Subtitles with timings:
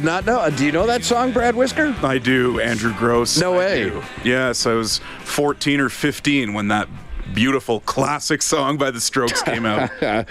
[0.00, 0.48] Did not know.
[0.48, 1.94] Do you know that song, Brad Whisker?
[2.02, 3.38] I do, Andrew Grose.
[3.38, 3.84] No I way.
[3.90, 4.02] do.
[4.24, 6.88] Yes, I was 14 or 15 when that
[7.34, 9.90] beautiful classic song by the Strokes came out.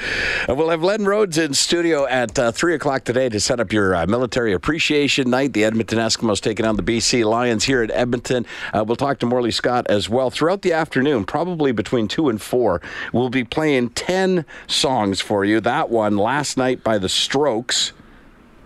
[0.50, 3.94] We'll have Len Rhodes in studio at uh, 3 o'clock today to set up your
[3.94, 5.54] uh, military appreciation night.
[5.54, 8.48] The Edmonton Eskimos taking on the BC Lions here at Edmonton.
[8.74, 10.32] Uh, we'll talk to Morley Scott as well.
[10.32, 12.82] Throughout the afternoon, probably between 2 and 4,
[13.14, 15.60] we'll be playing 10 songs for you.
[15.62, 17.94] That one last night by the Strokes.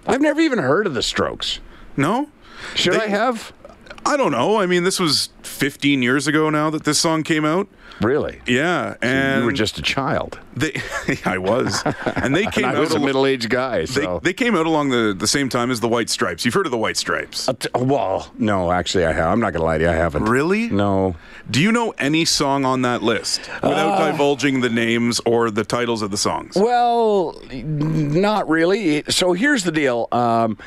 [0.08, 1.60] I've never even heard of the Strokes.
[1.98, 2.30] no?
[2.76, 3.52] Should They- I have?
[4.06, 4.60] I don't know.
[4.60, 7.68] I mean, this was 15 years ago now that this song came out.
[8.02, 8.42] Really?
[8.48, 10.40] Yeah, and you were just a child.
[10.56, 10.82] they
[11.26, 11.82] I was.
[12.16, 14.20] And they came And I out was a al- middle-aged guy, so.
[14.24, 16.44] they came out along the, the same time as the White Stripes.
[16.46, 17.48] You've heard of the White Stripes?
[17.48, 19.32] Uh, t- well, no, actually, I have.
[19.32, 19.90] I'm not going to lie to you.
[19.90, 20.26] I haven't.
[20.26, 20.70] Really?
[20.70, 21.16] No.
[21.50, 24.12] Do you know any song on that list without Uh.
[24.12, 26.56] divulging the names or the titles of the songs?
[26.56, 29.04] Well, not really.
[29.10, 30.08] So here's the deal.
[30.12, 30.58] Um,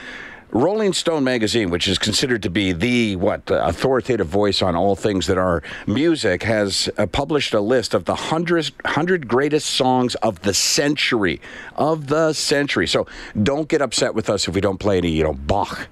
[0.50, 5.26] Rolling Stone magazine, which is considered to be the what authoritative voice on all things
[5.26, 10.40] that are music, has uh, published a list of the 100, 100 greatest songs of
[10.42, 11.40] the century,
[11.74, 12.86] of the century.
[12.86, 13.06] So
[13.42, 15.88] don't get upset with us if we don't play any, you know, Bach.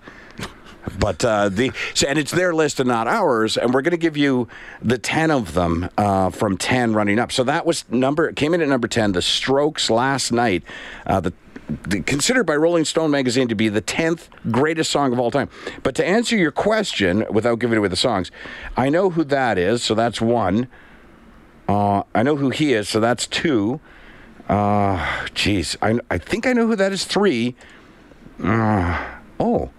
[0.98, 3.96] But uh, the so, and it's their list and not ours, and we're going to
[3.96, 4.48] give you
[4.82, 7.32] the ten of them uh, from ten running up.
[7.32, 9.12] So that was number came in at number ten.
[9.12, 10.62] The Strokes last night,
[11.06, 11.32] uh, the
[12.06, 15.48] considered by Rolling Stone magazine to be the tenth greatest song of all time.
[15.82, 18.30] But to answer your question without giving away the songs,
[18.76, 19.82] I know who that is.
[19.82, 20.68] So that's one.
[21.68, 22.88] Uh, I know who he is.
[22.88, 23.80] So that's two.
[24.48, 27.04] Uh, geez, I I think I know who that is.
[27.04, 27.54] Three.
[28.42, 29.02] Uh,
[29.40, 29.70] oh.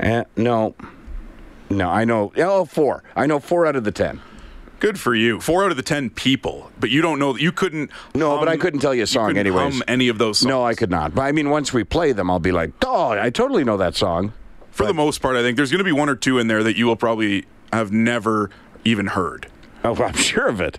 [0.00, 0.74] Uh, no.
[1.70, 2.32] No, I know.
[2.36, 3.02] Oh, four.
[3.16, 4.20] I know four out of the ten.
[4.84, 5.40] Good for you.
[5.40, 7.32] Four out of the ten people, but you don't know.
[7.32, 7.90] That you couldn't.
[8.14, 10.48] No, but I couldn't tell you a song hum any of those songs.
[10.50, 11.14] No, I could not.
[11.14, 13.96] But I mean, once we play them, I'll be like, oh, I totally know that
[13.96, 14.34] song.
[14.72, 16.62] For the most part, I think there's going to be one or two in there
[16.62, 18.50] that you will probably have never
[18.84, 19.46] even heard.
[19.82, 20.78] Oh, I'm sure of it.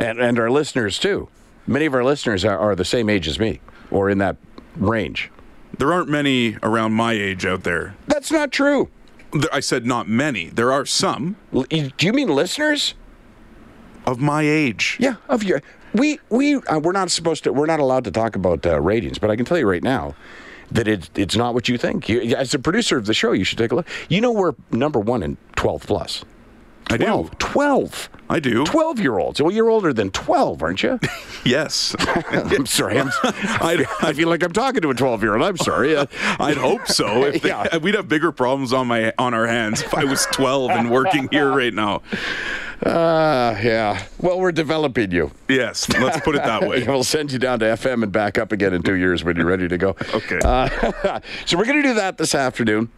[0.00, 1.28] And, and our listeners, too.
[1.64, 4.36] Many of our listeners are, are the same age as me or in that
[4.74, 5.30] range.
[5.78, 7.94] There aren't many around my age out there.
[8.08, 8.88] That's not true.
[9.52, 10.48] I said not many.
[10.48, 11.66] There are some Do
[12.00, 12.94] you mean listeners?
[14.06, 14.96] Of my age.
[15.00, 15.62] Yeah, of your.
[15.94, 17.52] We we uh, we're not supposed to.
[17.52, 20.14] We're not allowed to talk about uh, ratings, but I can tell you right now
[20.72, 22.08] that it, it's not what you think.
[22.08, 23.86] You, as a producer of the show, you should take a look.
[24.08, 26.24] You know we're number one in 12 plus.
[26.90, 27.04] I do.
[27.04, 27.38] 12.
[27.38, 28.08] 12.
[28.28, 28.64] I do.
[28.64, 29.40] 12 year olds.
[29.40, 30.98] Well, you're older than 12, aren't you?
[31.46, 31.94] Yes.
[32.30, 32.98] I'm sorry.
[32.98, 35.42] I'm, I, I feel like I'm talking to a 12 year old.
[35.42, 35.94] I'm sorry.
[35.94, 36.06] Uh,
[36.40, 37.24] I'd hope so.
[37.24, 37.76] If they- Yeah.
[37.76, 41.28] we'd have bigger problems on my on our hands if I was 12 and working
[41.30, 42.00] here right now.
[42.84, 44.04] Uh, yeah.
[44.20, 45.30] Well, we're developing you.
[45.48, 46.84] Yes, let's put it that way.
[46.94, 49.46] We'll send you down to FM and back up again in two years when you're
[49.46, 49.96] ready to go.
[50.12, 50.38] Okay.
[50.44, 52.90] Uh, so we're going to do that this afternoon.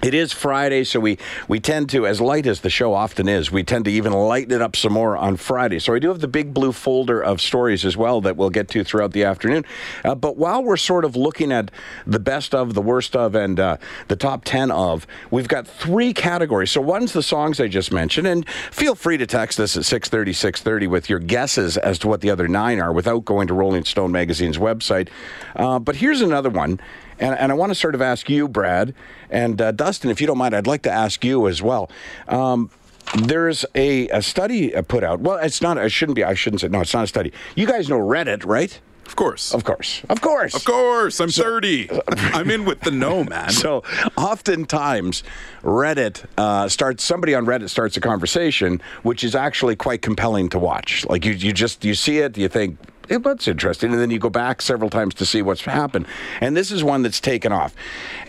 [0.00, 3.50] It is Friday, so we, we tend to, as light as the show often is,
[3.50, 5.80] we tend to even lighten it up some more on Friday.
[5.80, 8.68] So I do have the big blue folder of stories as well that we'll get
[8.68, 9.64] to throughout the afternoon.
[10.04, 11.72] Uh, but while we're sort of looking at
[12.06, 13.76] the best of, the worst of, and uh,
[14.06, 16.70] the top 10 of, we've got three categories.
[16.70, 20.32] So one's the songs I just mentioned, and feel free to text us at 630,
[20.32, 23.84] 630 with your guesses as to what the other nine are without going to Rolling
[23.84, 25.08] Stone Magazine's website.
[25.56, 26.78] Uh, but here's another one.
[27.18, 28.94] And, and I want to sort of ask you, Brad,
[29.30, 31.90] and uh, Dustin, if you don't mind, I'd like to ask you as well.
[32.28, 32.70] Um,
[33.16, 35.20] there's a, a study uh, put out.
[35.20, 35.78] Well, it's not.
[35.78, 36.24] It shouldn't be.
[36.24, 36.68] I shouldn't say.
[36.68, 37.32] No, it's not a study.
[37.56, 38.78] You guys know Reddit, right?
[39.08, 39.54] Of course.
[39.54, 40.04] Of course.
[40.10, 40.54] Of course.
[40.54, 41.18] Of course.
[41.18, 41.88] I'm 30.
[42.08, 43.48] I'm in with the no, man.
[43.48, 43.82] So
[44.18, 45.22] oftentimes,
[45.62, 47.04] Reddit uh, starts.
[47.04, 51.06] Somebody on Reddit starts a conversation, which is actually quite compelling to watch.
[51.06, 52.78] Like you, you just you see it, you think.
[53.08, 56.06] Hey, that's interesting, and then you go back several times to see what's happened.
[56.42, 57.74] And this is one that's taken off.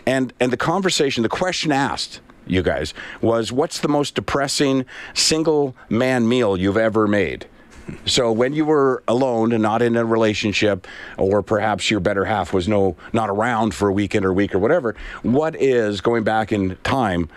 [0.06, 5.76] And and the conversation, the question asked, you guys, was what's the most depressing single
[5.90, 7.48] man meal you've ever made?
[8.06, 10.88] So when you were alone and not in a relationship,
[11.18, 14.60] or perhaps your better half was no not around for a weekend or week or
[14.60, 17.30] whatever, what is going back in time?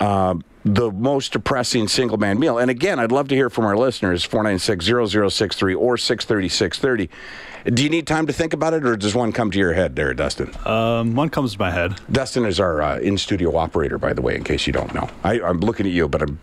[0.00, 0.34] Uh,
[0.64, 2.58] the most depressing single man meal.
[2.58, 7.10] And again, I'd love to hear from our listeners 496 0063 or 630 630.
[7.74, 9.96] Do you need time to think about it, or does one come to your head
[9.96, 10.52] there, Dustin?
[10.64, 12.00] Um, one comes to my head.
[12.10, 15.08] Dustin is our uh, in studio operator, by the way, in case you don't know.
[15.24, 16.38] I, I'm looking at you, but I'm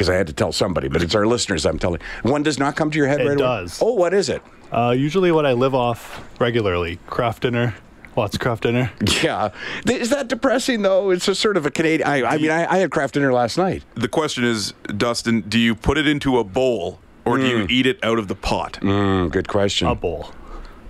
[0.00, 2.00] because I had to tell somebody, but it's our listeners I'm telling.
[2.22, 3.82] One does not come to your head It right does.
[3.82, 3.90] away?
[3.90, 4.40] Oh, what is it?
[4.72, 7.74] Uh, usually, what I live off regularly: Kraft Dinner,
[8.16, 8.90] lots of Kraft Dinner.
[9.22, 9.50] Yeah.
[9.86, 11.10] Is that depressing, though?
[11.10, 12.08] It's a sort of a Canadian.
[12.08, 13.82] I, I mean, I, I had Kraft Dinner last night.
[13.94, 17.84] the question is, Dustin, do you put it into a bowl or do you eat
[17.84, 18.78] it out of the pot?
[18.80, 19.86] Mm, good question.
[19.86, 20.30] A bowl.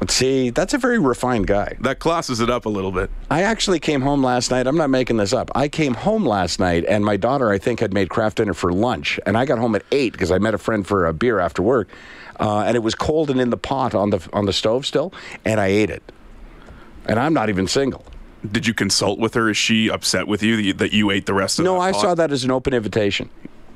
[0.09, 1.77] See, that's a very refined guy.
[1.81, 3.11] That classes it up a little bit.
[3.31, 4.67] I actually came home last night.
[4.67, 5.51] I'm not making this up.
[5.55, 8.73] I came home last night, and my daughter, I think, had made Kraft Dinner for
[8.73, 9.21] lunch.
[9.27, 11.63] And I got home at eight because I met a friend for a beer after
[11.63, 11.89] work,
[12.41, 15.13] uh, and it was cold and in the pot on the on the stove still,
[15.45, 16.03] and I ate it.
[17.07, 18.05] And I'm not even single.
[18.51, 19.51] Did you consult with her?
[19.51, 21.93] Is she upset with you that you, that you ate the rest of No, I
[21.93, 22.01] pot?
[22.01, 23.29] saw that as an open invitation.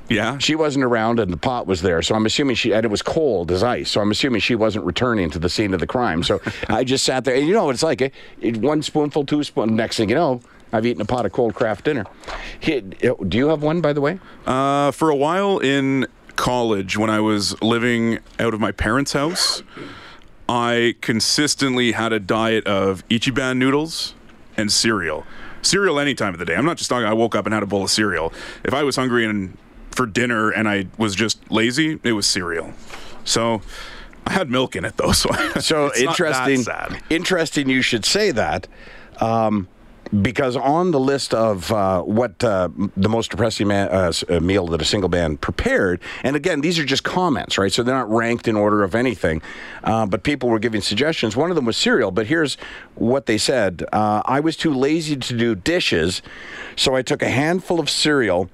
[0.09, 0.37] Yeah.
[0.37, 2.01] She wasn't around, and the pot was there.
[2.01, 3.89] So I'm assuming she, and it was cold as ice.
[3.89, 6.21] So I'm assuming she wasn't returning to the scene of the crime.
[6.23, 8.01] So I just sat there, and you know what it's like?
[8.01, 8.09] eh?
[8.41, 9.75] It, one spoonful, two spoon.
[9.75, 10.41] Next thing you know,
[10.71, 12.05] I've eaten a pot of cold Kraft Dinner.
[12.59, 14.19] He- do you have one, by the way?
[14.45, 16.05] Uh, for a while in
[16.35, 19.63] college, when I was living out of my parents' house,
[20.47, 24.13] I consistently had a diet of Ichiban noodles
[24.55, 25.25] and cereal.
[25.63, 26.55] Cereal any time of the day.
[26.55, 27.07] I'm not just talking.
[27.07, 28.31] I woke up and had a bowl of cereal.
[28.63, 29.57] If I was hungry and
[29.95, 32.73] for dinner and I was just lazy, it was cereal.
[33.23, 33.61] So
[34.27, 35.11] I had milk in it though.
[35.13, 37.01] So, So it's not that interesting.
[37.09, 37.69] Interesting.
[37.69, 38.67] You should say that.
[39.21, 39.67] Um,
[40.21, 44.67] because on the list of uh, what uh, the most depressing man, uh, uh, meal
[44.67, 47.71] that a single man prepared, and again, these are just comments, right?
[47.71, 49.41] So they're not ranked in order of anything,
[49.83, 51.35] uh, but people were giving suggestions.
[51.35, 52.55] One of them was cereal, but here's
[52.95, 56.21] what they said uh, I was too lazy to do dishes,
[56.75, 58.49] so I took a handful of cereal.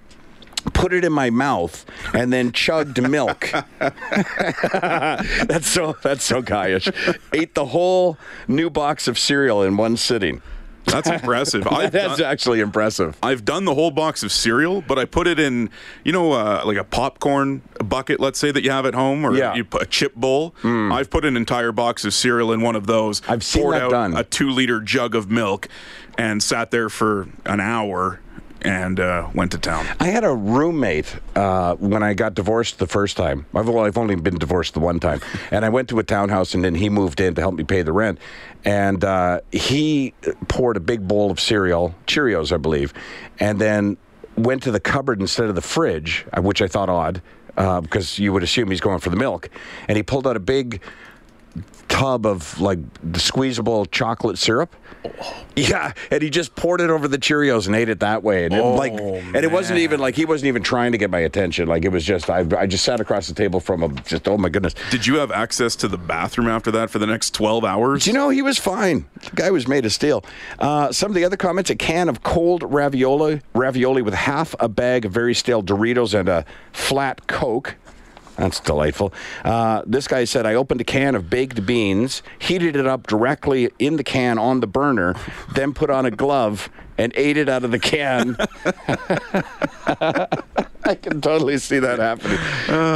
[0.74, 3.50] Put it in my mouth and then chugged milk.
[3.80, 6.92] that's so that's so guyish.
[7.34, 8.18] Ate the whole
[8.48, 10.42] new box of cereal in one sitting.
[10.86, 11.68] That's impressive.
[11.72, 13.16] I've That's done- actually impressive.
[13.22, 15.70] I've done the whole box of cereal, but I put it in,
[16.04, 19.36] you know, uh, like a popcorn bucket, let's say that you have at home, or
[19.36, 19.54] Yeah.
[19.54, 20.56] You put a chip bowl.
[20.64, 23.22] I've put an entire box of cereal in one of those.
[23.28, 24.18] I've seen poured that out done.
[24.18, 25.68] A two-liter jug of milk,
[26.18, 28.20] and sat there for an hour
[28.62, 29.88] and uh, went to town.
[30.00, 33.46] I had a roommate uh, when I got divorced the first time.
[33.56, 35.22] I've, well, I've only been divorced the one time,
[35.52, 37.82] and I went to a townhouse, and then he moved in to help me pay
[37.82, 38.20] the rent,
[38.64, 40.14] and uh, he
[40.48, 42.94] poured a big bowl of cereal, Cheerios, I believe,
[43.40, 43.98] and then
[44.36, 47.22] went to the cupboard instead of the fridge, uh, which I thought odd.
[47.58, 49.50] Uh, because you would assume he's going for the milk,
[49.90, 50.82] and he pulled out a big
[51.88, 54.76] tub of like the squeezable chocolate syrup.
[55.56, 58.54] Yeah, and he just poured it over the Cheerios and ate it that way, and
[58.54, 61.68] it, like, and it wasn't even like he wasn't even trying to get my attention.
[61.68, 63.98] Like it was just I, I just sat across the table from him.
[64.06, 64.76] Just oh my goodness.
[64.90, 68.06] Did you have access to the bathroom after that for the next 12 hours?
[68.06, 69.06] Do you know he was fine?
[69.24, 70.24] The guy was made of steel.
[70.60, 74.70] Uh, some of the other comments: a can of cold ravioli, ravioli with half a
[74.70, 77.76] bag of very stale Doritos and a flat Coke.
[78.42, 79.14] That's delightful.
[79.46, 83.70] Uh, this guy said, I opened a can of baked beans, heated it up directly
[83.78, 85.14] in the can on the burner,
[85.54, 86.68] then put on a glove
[86.98, 88.36] and ate it out of the can.
[90.84, 92.40] I can totally see that happening.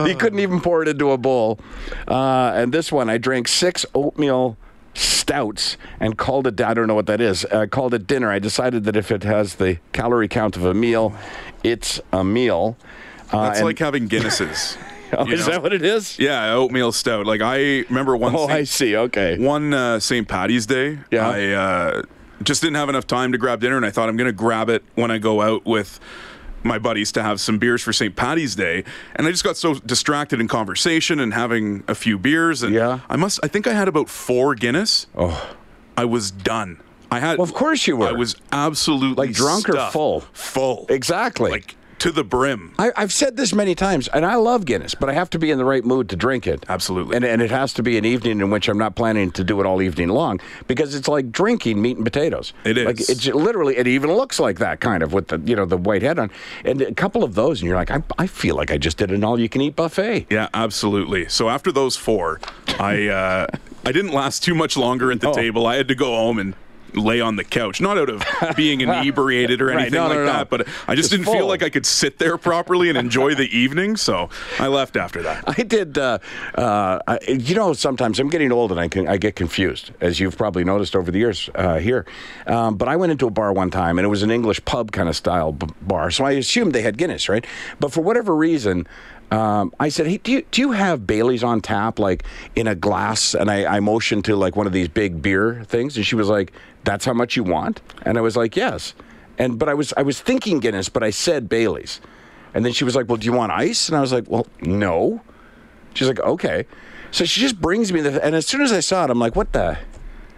[0.08, 1.60] He couldn't even pour it into a bowl.
[2.08, 4.58] Uh, and this one, I drank six oatmeal
[4.96, 8.32] stouts and called it, I don't know what that is, uh, called it dinner.
[8.32, 11.16] I decided that if it has the calorie count of a meal,
[11.64, 12.78] it's a meal.
[13.32, 14.76] Uh, That's like having Guinnesses.
[15.18, 15.54] Oh, is know?
[15.54, 16.18] that what it is?
[16.20, 17.26] Yeah, oatmeal stout.
[17.26, 18.36] Like I remember one.
[18.36, 18.96] Oh, Saint- I see.
[18.96, 19.38] Okay.
[19.38, 20.28] One uh, St.
[20.28, 21.00] Patty's Day.
[21.12, 21.28] Yeah.
[21.30, 22.02] I uh,
[22.44, 24.70] just didn't have enough time to grab dinner, and I thought I'm going to grab
[24.70, 26.00] it when I go out with
[26.64, 28.16] my buddies to have some beers for St.
[28.16, 28.84] Patty's Day.
[29.16, 32.64] And I just got so distracted in conversation and having a few beers.
[32.64, 33.02] And Yeah.
[33.08, 33.40] I must.
[33.44, 35.06] I think I had about four Guinness.
[35.16, 35.56] Oh,
[35.96, 36.82] I was done.
[37.12, 37.38] I had.
[37.38, 38.08] Well, of course you were.
[38.08, 40.22] I was absolutely Like drunk or full?
[40.34, 40.88] Full.
[40.90, 41.52] exactly.
[41.52, 42.74] Like to the brim.
[42.78, 45.50] I, I've said this many times, and I love Guinness, but I have to be
[45.52, 46.66] in the right mood to drink it.
[46.70, 47.16] Absolutely.
[47.16, 49.60] And, and it has to be an evening in which I'm not planning to do
[49.60, 52.54] it all evening long because it's like drinking meat and potatoes.
[52.64, 52.86] It is.
[52.86, 55.78] Like it's literally, it even looks like that kind of with the, you know, the
[55.78, 56.30] white head on.
[56.64, 59.12] And a couple of those, and you're like, I, I feel like I just did
[59.12, 60.28] an all you can eat buffet.
[60.30, 61.28] Yeah, absolutely.
[61.30, 62.40] So after those four,
[62.80, 63.48] I uh,
[63.86, 65.34] I didn't last too much longer at the Oh.
[65.34, 65.66] table.
[65.66, 66.56] I had to go home and
[66.96, 68.24] lay on the couch, not out of
[68.56, 70.26] being inebriated or anything no, no, like no.
[70.26, 71.34] that, but I just Just didn't full.
[71.36, 75.22] feel like I could sit there properly and enjoy the evening, so I left after
[75.24, 75.44] that.
[75.48, 75.98] I did.
[75.98, 76.20] Uh,
[76.56, 80.20] uh, I, you know, sometimes I'm getting old and I can I get confused, as
[80.20, 82.06] you've probably noticed over the years uh, here.
[82.48, 84.92] Um, but I went into a bar one time and it was an English pub
[84.92, 87.46] kind of style b- bar, so I assumed they had Guinness, right?
[87.80, 88.88] But for whatever reason.
[89.32, 92.24] Um, I said, "Hey, do you do you have Bailey's on tap, like
[92.56, 95.98] in a glass?" And I, I motioned to like one of these big beer things,
[95.98, 96.54] and she was like,
[96.86, 98.94] "That's how much you want?" And I was like, "Yes."
[99.38, 102.00] And but I was I was thinking Guinness, but I said Bailey's,
[102.54, 104.48] and then she was like, "Well, do you want ice?" And I was like, "Well,
[104.62, 105.22] no."
[105.94, 106.66] She's like, okay.
[107.12, 109.34] So she just brings me the, and as soon as I saw it, I'm like,
[109.36, 109.78] what the?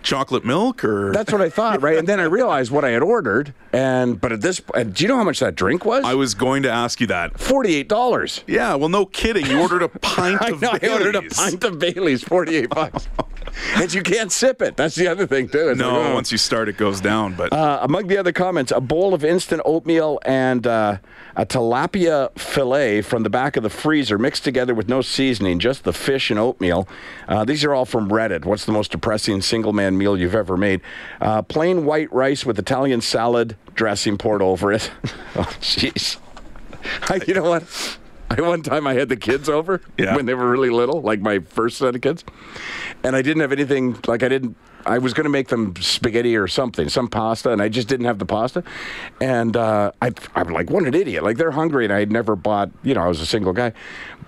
[0.04, 1.98] Chocolate milk or That's what I thought, right?
[1.98, 4.62] And then I realized what I had ordered, and but at this,
[4.92, 6.06] do you know how much that drink was?
[6.06, 7.38] I was going to ask you that.
[7.40, 8.44] Forty-eight dollars.
[8.48, 9.48] Yeah, well, no kidding.
[9.48, 10.78] You ordered a pint I of know.
[10.82, 13.10] I ordered a pint of Bailey's, forty-eight bucks,
[13.76, 14.76] and you can't sip it.
[14.78, 15.70] That's the other thing too.
[15.70, 16.14] It's No, like, oh.
[16.14, 17.34] once you start, it goes down.
[17.34, 20.98] But Uh, among the other comments, a bowl of instant oatmeal and uh,
[21.36, 25.84] a tilapia fillet from the back of the freezer mixed together with no seasoning, just
[25.84, 26.88] the fish and oatmeal.
[27.28, 28.46] Uh, these are all from Reddit.
[28.46, 30.82] What's the most depressing single man meal you've ever made?
[31.22, 34.92] Uh, plain white rice with Italian salad dressing poured over it.
[35.36, 36.18] oh, jeez.
[37.28, 37.98] You know what?
[38.38, 40.16] I, one time I had the kids over Yeah.
[40.16, 42.24] when they were really little, like my first set of kids,
[43.04, 43.98] and I didn't have anything.
[44.08, 44.56] Like I didn't.
[44.86, 48.06] I was going to make them spaghetti or something, some pasta, and I just didn't
[48.06, 48.64] have the pasta.
[49.20, 51.24] And uh, I, I'm like, what an idiot!
[51.24, 52.70] Like they're hungry, and I had never bought.
[52.84, 53.74] You know, I was a single guy.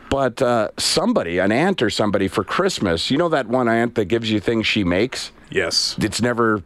[0.09, 4.05] But uh, somebody, an aunt or somebody, for Christmas, you know that one aunt that
[4.05, 6.63] gives you things she makes yes, it's never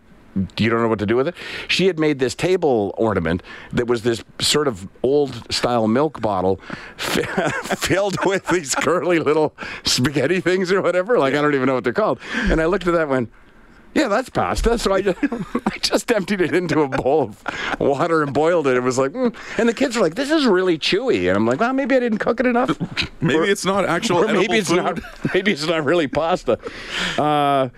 [0.58, 1.36] you don't know what to do with it.
[1.68, 6.60] She had made this table ornament that was this sort of old style milk bottle
[6.98, 11.20] f- filled with these curly little spaghetti things or whatever.
[11.20, 12.20] Like I don't even know what they're called.
[12.36, 13.32] And I looked at that and went,
[13.94, 14.78] yeah, that's pasta.
[14.80, 15.20] So I just,
[15.68, 18.76] I just emptied it into a bowl of water and boiled it.
[18.76, 19.36] It was like, mm.
[19.58, 22.00] and the kids were like, "This is really chewy." And I'm like, "Well, maybe I
[22.00, 22.76] didn't cook it enough."
[23.22, 24.78] maybe it's not actual or maybe it's food.
[24.78, 25.00] not.
[25.34, 26.58] Maybe it's not really pasta.
[27.18, 27.70] Uh,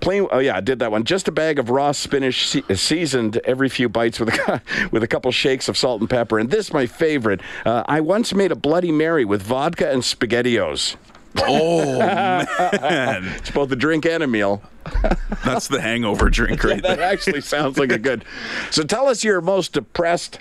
[0.00, 0.26] plain.
[0.30, 1.04] Oh yeah, I did that one.
[1.04, 5.06] Just a bag of raw spinach, se- seasoned every few bites with a with a
[5.08, 6.38] couple shakes of salt and pepper.
[6.38, 7.40] And this, my favorite.
[7.64, 10.96] Uh, I once made a Bloody Mary with vodka and spaghettios.
[11.38, 14.62] Oh man, It's both a drink and a meal.
[15.44, 18.24] that's the hangover drink right That actually sounds like a good.
[18.70, 20.40] So tell us your most depressed.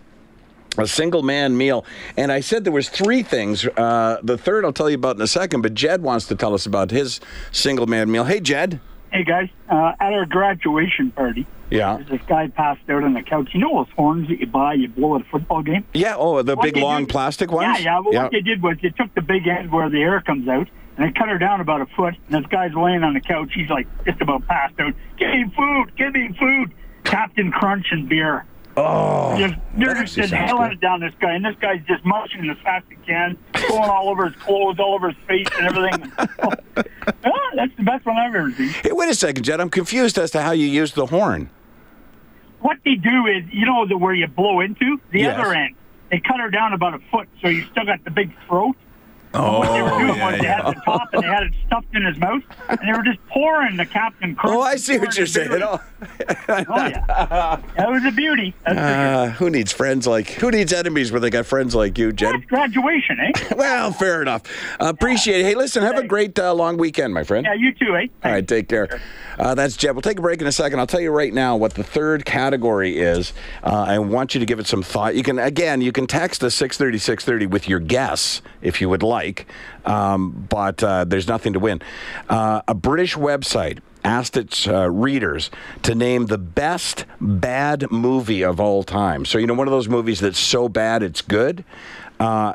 [0.77, 1.83] A single man meal,
[2.15, 3.65] and I said there was three things.
[3.65, 5.61] Uh, the third I'll tell you about in a second.
[5.61, 7.19] But Jed wants to tell us about his
[7.51, 8.23] single man meal.
[8.23, 8.79] Hey, Jed.
[9.11, 11.97] Hey guys, uh, at our graduation party, Yeah.
[12.09, 13.49] this guy passed out on the couch.
[13.53, 15.83] You know those horns that you buy, you blow at a football game?
[15.93, 16.15] Yeah.
[16.17, 17.79] Oh, the What big long did- plastic ones.
[17.79, 17.99] Yeah, yeah.
[17.99, 20.67] Well, what they did was they took the big end where the air comes out,
[20.97, 22.15] and they cut her down about a foot.
[22.29, 23.51] And this guy's laying on the couch.
[23.55, 24.93] He's like just about passed out.
[25.17, 25.91] Give me food.
[25.97, 26.71] Give me food.
[27.03, 28.45] Captain Crunch and beer.
[28.77, 30.73] Oh, Just, they're just sounds hailing good.
[30.77, 33.35] it down this guy, and this guy's just munching as fast as he can,
[33.67, 36.11] going all over his clothes, all over his face, and everything.
[37.59, 38.69] that's the best one I've ever seen.
[38.69, 39.59] Hey, wait a second, Jed.
[39.59, 41.49] I'm confused as to how you use the horn.
[42.61, 45.37] what they do is, you know, the where you blow into the Yes.
[45.39, 45.75] other end.
[46.11, 48.75] They cut her down about a foot, so you still got the big throat.
[49.33, 50.63] Oh, What they were doing yeah, was they yeah.
[50.65, 53.19] had the top and they had it stuffed in his mouth, and they were just
[53.27, 54.35] pouring the Captain.
[54.43, 55.51] Oh, I see what you're saying.
[55.61, 55.79] Oh,
[56.49, 56.55] Oh
[56.87, 58.55] yeah, that was a beauty.
[58.65, 58.95] That's for sure.
[58.95, 60.29] uh, who needs friends like?
[60.31, 62.33] Who needs enemies where they got friends like you, Jed?
[62.35, 63.31] That's graduation, eh?
[63.55, 64.43] Well, fair enough.
[64.81, 65.45] Uh, appreciate it.
[65.45, 67.45] Hey, listen, have a great uh, long weekend, my friend.
[67.45, 68.07] Yeah, you too, eh?
[68.23, 68.99] All right, take care.
[69.37, 69.95] Uh, that's Jeb.
[69.95, 70.79] We'll take a break in a second.
[70.79, 73.31] I'll tell you right now what the third category is.
[73.63, 75.15] Uh, I want you to give it some thought.
[75.15, 79.03] You can, again, you can text us 630 630 with your guess if you would
[79.03, 79.18] like,
[79.85, 81.81] um, but uh, there's nothing to win.
[82.29, 85.51] Uh, a British website asked its uh, readers
[85.83, 89.25] to name the best bad movie of all time.
[89.25, 91.63] So, you know, one of those movies that's so bad it's good.
[92.19, 92.53] Uh,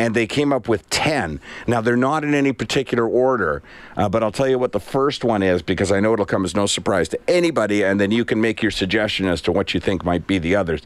[0.00, 1.40] and they came up with 10.
[1.66, 3.62] Now, they're not in any particular order,
[3.98, 6.44] uh, but I'll tell you what the first one is because I know it'll come
[6.46, 9.74] as no surprise to anybody, and then you can make your suggestion as to what
[9.74, 10.80] you think might be the others.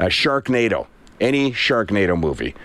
[0.00, 0.88] Uh, Sharknado.
[1.20, 2.56] Any Sharknado movie.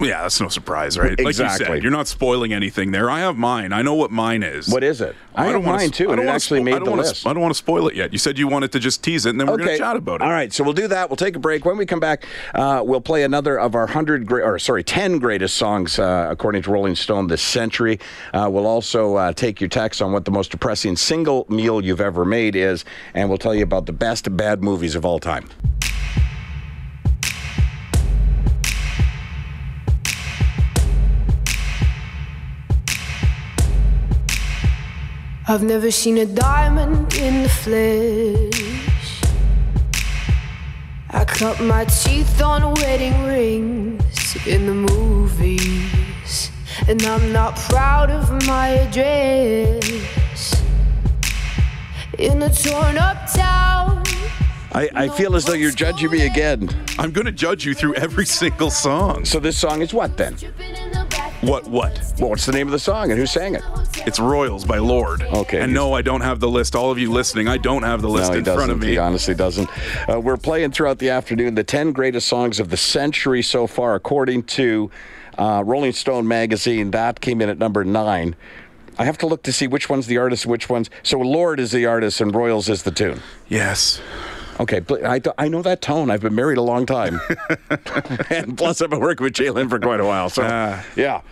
[0.00, 1.10] Yeah, that's no surprise, right?
[1.10, 1.66] Like you Exactly.
[1.66, 3.08] said, you're not spoiling anything there.
[3.08, 3.72] I have mine.
[3.72, 4.68] I know what mine is.
[4.68, 5.14] What is it?
[5.36, 6.70] I, have don't wanna mine sp- too, I and don't it actually spo- I made
[6.84, 7.16] don't the list.
[7.22, 8.12] sp- I don't want to spoil it yet.
[8.12, 10.16] You said you wanted to just tease it, and then we're going to chat about
[10.20, 10.22] it.
[10.24, 11.08] All right, so we'll do that.
[11.08, 11.64] We'll take a break.
[11.64, 15.18] When we come back, uh, we'll play another of our hundred, gra- or sorry, ten
[15.20, 18.00] greatest songs uh, according to Rolling Stone this century.
[18.32, 22.00] Uh, we'll also uh, take your text on what the most depressing single meal you've
[22.00, 22.84] ever made is,
[23.14, 25.48] and we'll tell you about the best bad movies of all time.
[35.46, 39.20] I've never seen a diamond in the flesh.
[41.10, 46.50] I cut my teeth on wedding rings in the movies.
[46.88, 50.62] And I'm not proud of my address.
[52.18, 54.02] In a torn up town.
[54.72, 56.70] I, I feel as though you're judging me again.
[56.98, 59.26] I'm going to judge you through every single song.
[59.26, 60.36] So this song is what then?
[61.44, 61.66] What?
[61.66, 62.12] What?
[62.18, 63.62] Well, what's the name of the song and who sang it?
[64.06, 65.22] It's Royals by Lorde.
[65.24, 65.60] Okay.
[65.60, 66.74] And no, I don't have the list.
[66.74, 68.58] All of you listening, I don't have the list no, in doesn't.
[68.58, 68.92] front of me.
[68.92, 69.68] He honestly doesn't.
[70.08, 73.94] Uh, we're playing throughout the afternoon the 10 greatest songs of the century so far,
[73.94, 74.90] according to
[75.36, 76.92] uh, Rolling Stone magazine.
[76.92, 78.36] That came in at number nine.
[78.96, 80.88] I have to look to see which one's the artist which one's.
[81.02, 83.20] So Lorde is the artist and Royals is the tune.
[83.48, 84.00] Yes.
[84.60, 86.10] Okay, pl- I, I know that tone.
[86.10, 87.20] I've been married a long time.
[88.30, 90.30] and plus, I've been working with J'lyn for quite a while.
[90.30, 90.84] So, Ah.
[90.96, 91.22] yeah.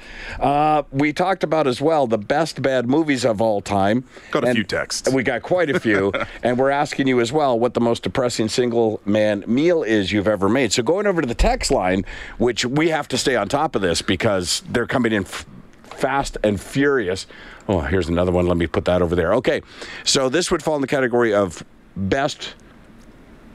[0.41, 4.05] Uh, we talked about as well the best bad movies of all time.
[4.31, 5.09] Got a few texts.
[5.13, 6.13] We got quite a few.
[6.43, 10.29] and we're asking you as well what the most depressing single man meal is you've
[10.29, 10.73] ever made.
[10.73, 12.05] So, going over to the text line,
[12.39, 15.23] which we have to stay on top of this because they're coming in.
[15.25, 15.47] F-
[15.91, 17.27] Fast and Furious.
[17.69, 18.47] Oh, here's another one.
[18.49, 19.35] Let me put that over there.
[19.35, 19.63] Okay.
[20.03, 21.63] So this would fall in the category of
[21.97, 22.55] best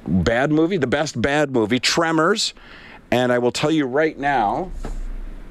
[0.07, 2.53] bad movie, the best bad movie, Tremors.
[3.11, 4.71] And I will tell you right now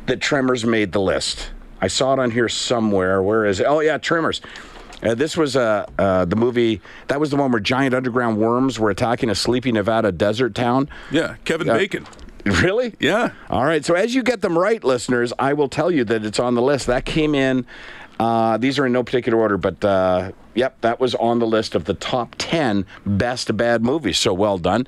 [0.07, 1.51] that Tremors made the list.
[1.81, 3.23] I saw it on here somewhere.
[3.23, 3.65] Where is it?
[3.65, 4.41] Oh, yeah, Tremors.
[5.03, 8.79] Uh, this was uh, uh, the movie, that was the one where giant underground worms
[8.81, 10.89] were attacking a sleepy Nevada desert town.
[11.11, 11.37] Yeah.
[11.45, 11.67] Kevin.
[11.67, 12.07] Bacon.
[12.63, 12.95] Really?
[13.01, 13.33] Yeah.
[13.51, 13.85] All right.
[13.85, 16.63] So as you get them right, listeners, I will tell you that it's on the
[16.63, 16.87] list.
[16.87, 17.67] That came in.
[18.21, 21.77] Uh, these are in no particular order, but uh, yep, that was on the list
[21.77, 24.19] of the top ten best bad movies.
[24.19, 24.87] So well done,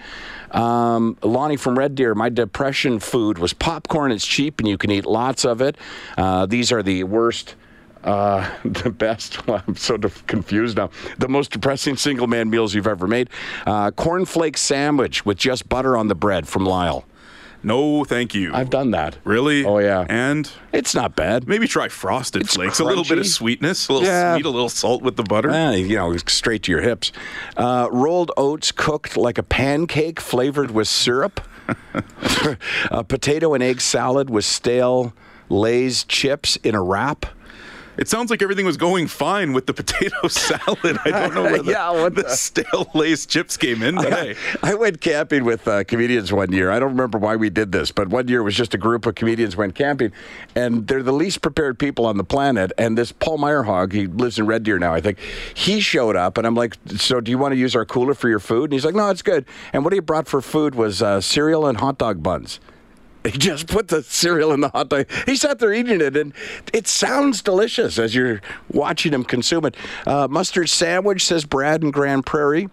[0.50, 2.14] um, Lonnie from Red Deer.
[2.14, 4.10] My depression food was popcorn.
[4.10, 5.76] It's cheap and you can eat lots of it.
[6.16, 7.54] Uh, these are the worst.
[8.04, 9.46] Uh, the best.
[9.46, 10.90] Well, I'm so de- confused now.
[11.18, 13.28] The most depressing single man meals you've ever made.
[13.66, 17.04] Uh, cornflake sandwich with just butter on the bread from Lyle.
[17.62, 18.52] No, thank you.
[18.54, 19.16] I've done that.
[19.24, 19.64] really?
[19.64, 20.06] Oh, yeah.
[20.08, 21.48] And It's not bad.
[21.48, 22.78] maybe try frosted It's flakes.
[22.78, 24.34] A little bit of sweetness, a little Yeah.
[24.34, 25.50] sweet, a little salt with the butter.
[25.50, 27.10] Eh, you know, straight to your hips.
[27.56, 31.40] Uh, rolled oats cooked like a pancake flavored with syrup.
[32.90, 35.12] a potato and egg salad with stale
[35.50, 37.26] Lay's chips in a wrap.
[37.98, 40.98] It sounds like everything was going fine with the potato salad.
[41.04, 44.12] I don't know where the, Yeah, what the, the- stale Lay's chips came in, but
[44.12, 44.36] hey.
[44.62, 46.70] I went camping with uh, comedians one year.
[46.70, 49.04] I don't remember why we did this, but one year it was just a group
[49.06, 50.12] of comedians went camping,
[50.54, 52.70] and they're the least prepared people on the planet.
[52.78, 55.18] And this Paul Meyerhog, he lives in Red Deer now, I think,
[55.54, 58.28] he showed up, and I'm like, "So do you want to use our cooler for
[58.28, 61.02] your food?" And he's like, "No, it's good." And what he brought for food was
[61.02, 62.60] uh, cereal and hot dog buns.
[63.24, 65.06] He just put the cereal in the hot dog.
[65.26, 66.32] He sat there eating it, and
[66.72, 69.76] it sounds delicious as you're watching him consume it.
[70.06, 72.68] Uh, mustard sandwich, says Brad in Grande Prairie.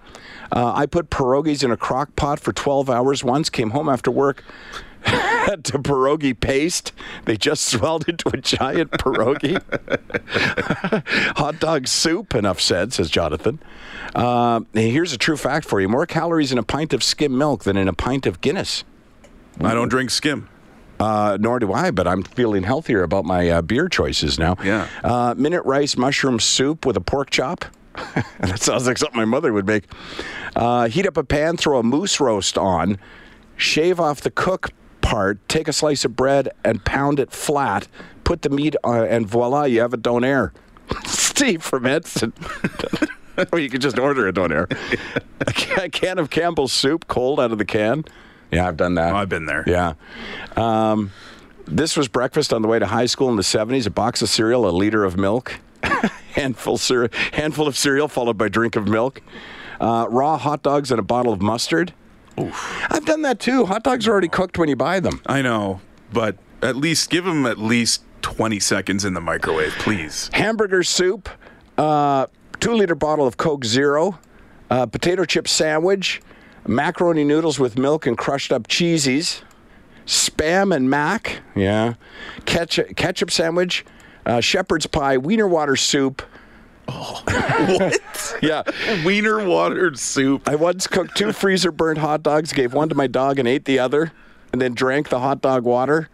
[0.52, 4.12] Uh, I put pierogies in a crock pot for 12 hours once, came home after
[4.12, 4.44] work.
[5.06, 6.92] Had to pierogi paste.
[7.26, 9.62] They just swelled into a giant pierogi.
[11.38, 13.60] Hot dog soup, enough said, says Jonathan.
[14.16, 17.66] Uh, here's a true fact for you more calories in a pint of skim milk
[17.66, 18.84] than in a pint of Guinness.
[19.62, 20.50] I don't drink skim.
[21.00, 24.56] Uh, nor do I, but I'm feeling healthier about my uh, beer choices now.
[24.64, 24.88] Yeah.
[25.04, 27.66] Uh, minute rice mushroom soup with a pork chop.
[28.40, 29.86] that sounds like something my mother would make.
[30.56, 32.98] Uh, heat up a pan, throw a moose roast on,
[33.58, 37.88] shave off the cook part, take a slice of bread and pound it flat,
[38.24, 40.52] put the meat on, and voila, you have a donair.
[41.06, 42.34] Steve from Edson.
[43.52, 44.72] or you could just order a donair.
[45.42, 48.06] a can of Campbell's soup, cold out of the can.
[48.56, 49.14] Yeah, I've done that.
[49.14, 49.64] Oh, I've been there.
[49.68, 49.94] Yeah.
[50.56, 51.12] Um,
[51.68, 53.86] this was breakfast on the way to high school in the 70s.
[53.88, 55.60] A box of cereal, a liter of milk,
[56.34, 59.22] handful, cere- handful of cereal followed by drink of milk,
[59.80, 61.94] uh, raw hot dogs and a bottle of mustard.
[62.40, 62.86] Oof.
[62.90, 63.66] I've done that too.
[63.66, 65.22] Hot dogs are already cooked when you buy them.
[65.26, 70.30] I know, but at least give them at least 20 seconds in the microwave, please.
[70.34, 71.30] Hamburger soup,
[71.78, 72.28] uh,
[72.60, 74.20] two liter bottle of Coke Zero,
[74.70, 76.22] uh, potato chip sandwich,
[76.68, 79.42] macaroni noodles with milk and crushed up cheesies,
[80.06, 81.96] spam and mac, yeah,
[82.46, 83.86] ketchup, ketchup sandwich,
[84.26, 86.22] uh, shepherd's pie, wiener water soup.
[86.88, 87.24] Oh,
[87.80, 88.38] what?
[88.44, 88.62] Yeah,
[89.04, 90.48] Wiener watered soup.
[90.48, 93.66] I once cooked two freezer burnt hot dogs, gave one to my dog and ate
[93.66, 94.12] the other,
[94.54, 96.10] and then drank the hot dog water.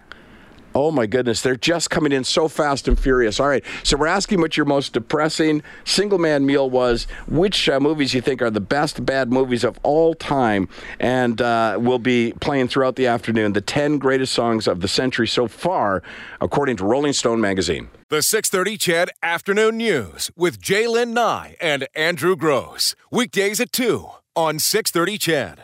[0.74, 3.40] Oh my goodness, they're just coming in so fast and furious.
[3.40, 7.80] All right, so we're asking what your most depressing single man meal was, which uh,
[7.80, 12.34] movies you think are the best bad movies of all time, and uh, we'll be
[12.40, 16.02] playing throughout the afternoon the 10 greatest songs of the century so far,
[16.40, 17.90] according to Rolling Stone magazine.
[18.10, 22.96] The 630 CHED Afternoon News with J'lyn Nye and Andrew Grose.
[23.10, 25.60] Weekdays at 2 on 630 CHED.